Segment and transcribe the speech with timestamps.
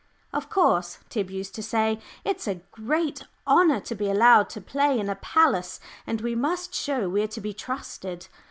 [0.33, 4.99] "Of course," Tib used to say, "it's a great honour to be allowed to play
[4.99, 8.27] in a palace, and we must show we are to be trusted."